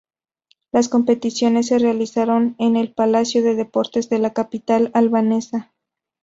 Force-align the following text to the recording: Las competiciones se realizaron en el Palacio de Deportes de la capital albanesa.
Las 0.71 0.89
competiciones 0.89 1.67
se 1.67 1.77
realizaron 1.77 2.55
en 2.57 2.75
el 2.75 2.91
Palacio 2.91 3.43
de 3.43 3.53
Deportes 3.53 4.09
de 4.09 4.17
la 4.17 4.33
capital 4.33 4.89
albanesa. 4.95 5.71